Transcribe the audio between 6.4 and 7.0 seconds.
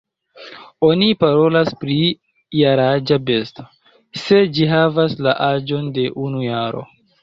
jaro.